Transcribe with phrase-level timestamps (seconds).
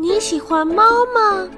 [0.00, 1.48] 你喜欢猫吗？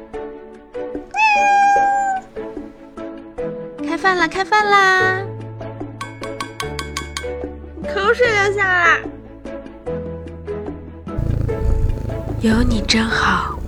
[3.86, 4.26] 开饭啦！
[4.26, 5.22] 开饭啦！
[7.82, 9.02] 口水流下来。
[12.40, 13.58] 有你真好，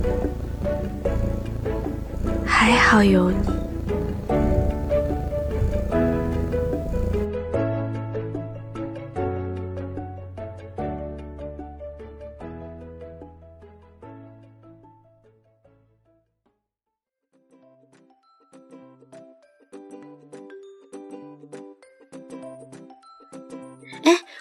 [2.46, 3.51] 还好有你。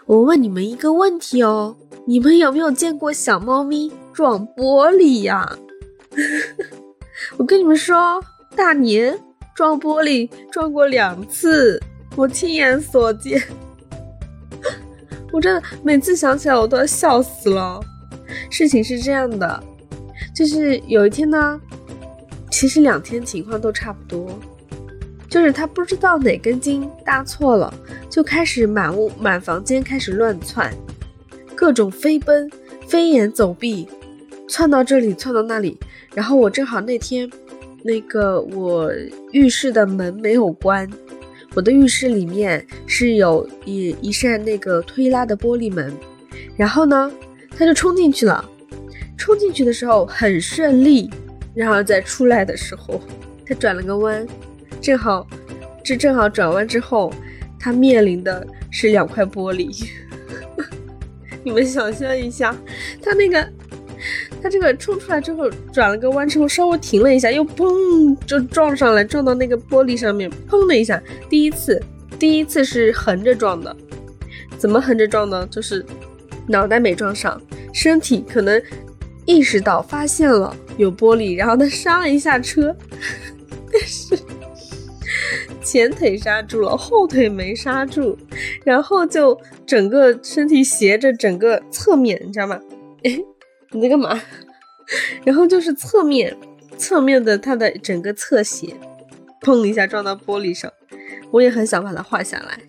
[0.06, 5.58] 我问你们一个问题哦，你们有没有见过小猫咪撞玻璃呀？
[7.38, 8.22] 我跟你们说，
[8.56, 9.18] 大年
[9.56, 11.82] 撞玻璃撞过两次，
[12.16, 13.42] 我亲眼所见。
[15.32, 17.80] 我真的每次想起来我都要笑死了。
[18.50, 19.64] 事情是这样的，
[20.36, 21.62] 就是有一天呢，
[22.50, 24.28] 其实两天情况都差不多。
[25.32, 27.74] 就是他不知道哪根筋搭错了，
[28.10, 30.76] 就开始满屋满房间开始乱窜，
[31.56, 32.52] 各种飞奔、
[32.86, 33.88] 飞檐走壁，
[34.50, 35.80] 窜到这里窜到那里。
[36.14, 37.32] 然后我正好那天，
[37.82, 38.92] 那个我
[39.32, 40.86] 浴室的门没有关，
[41.56, 45.94] 我的浴室里面是有一一扇那个推拉的玻璃门，
[46.58, 47.10] 然后呢，
[47.58, 48.44] 他就冲进去了，
[49.18, 51.10] 冲进去的时候很顺利，
[51.54, 53.00] 然后在出来的时候，
[53.46, 54.28] 他转了个弯。
[54.82, 55.28] 正好，
[55.84, 57.14] 这正好转弯之后，
[57.60, 59.88] 他面临的是两块玻璃。
[61.44, 62.56] 你们想象一下，
[63.02, 63.48] 他那个，
[64.42, 71.02] 他这个冲出来之后，转了个弯之后，稍微停了一下，又砰就撞上来，撞到那个玻璃上面，砰的一下。
[71.30, 71.82] 第一次，
[72.18, 73.76] 第一次是横着撞的，
[74.58, 75.48] 怎么横着撞呢？
[75.52, 75.86] 就是
[76.48, 77.40] 脑袋没撞上，
[77.72, 78.60] 身体可能
[79.26, 82.76] 意识到发现了有玻璃，然后他刹了一下车，
[83.72, 84.18] 但是。
[85.72, 88.18] 前腿刹住了，后腿没刹住，
[88.66, 92.60] 然后就整个身体斜着，整个侧面，你知道吗？
[93.04, 93.18] 哎，
[93.72, 94.22] 你在干嘛？
[95.24, 96.36] 然后就是侧面，
[96.78, 98.76] 侧面的它的整个侧斜，
[99.40, 100.70] 砰一下撞到玻璃上。
[101.32, 102.60] 我也很想把它画下来，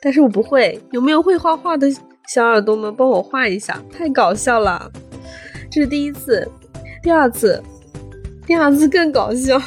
[0.00, 0.80] 但是我不会。
[0.92, 1.88] 有没有会画画的
[2.28, 3.82] 小耳朵们帮我画一下？
[3.90, 4.92] 太搞笑了！
[5.68, 6.48] 这是第一次，
[7.02, 7.60] 第二次，
[8.46, 9.60] 第二次更搞笑。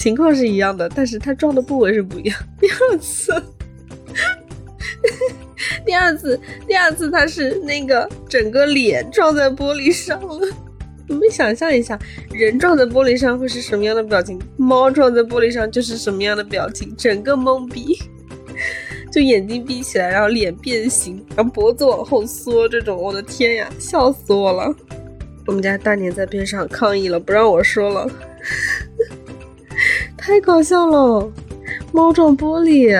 [0.00, 2.34] 情况是一样的，但是他撞的部位是不一样。
[2.58, 3.42] 第二次，
[5.84, 10.48] 第二次，第二次他是那个整个脸撞在玻璃上了。
[11.06, 11.98] 你们想象一下，
[12.32, 14.40] 人撞在玻璃上会是什么样的表情？
[14.56, 16.96] 猫撞在玻璃上就是什么样的表情？
[16.96, 17.98] 整个懵逼，
[19.12, 24.74] 就眼睛闭起来，然后脸变形，然后脖子往后缩，这种，我的天呀，笑死我了！
[25.46, 28.10] 我们家大年在边上抗议了，不让我说了。
[30.30, 31.28] 太搞笑了，
[31.92, 32.96] 猫撞玻璃，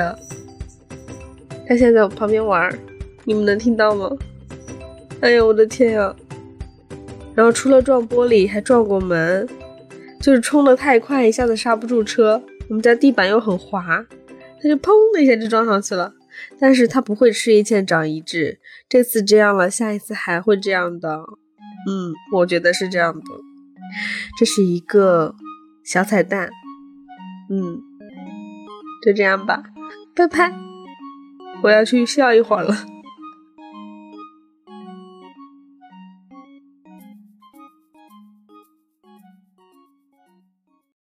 [1.65, 2.77] 它现在在我旁边玩，
[3.23, 4.11] 你们能听到吗？
[5.21, 6.13] 哎呀，我的天呀！
[7.37, 9.49] 然后除了撞玻璃，还撞过门，
[10.21, 12.43] 就是冲的太快，一下子刹不住车。
[12.69, 14.05] 我们家地板又很滑，
[14.61, 16.13] 它就砰的一下就撞上去了。
[16.59, 18.59] 但是它不会吃一堑长一智，
[18.89, 21.21] 这次这样了，下一次还会这样的。
[21.89, 23.25] 嗯，我觉得是这样的。
[24.37, 25.37] 这是一个
[25.85, 26.51] 小彩蛋。
[27.51, 27.83] 嗯，
[29.05, 29.63] 就这样吧，
[30.15, 30.53] 拜拜，
[31.63, 32.75] 我要去笑一会儿了。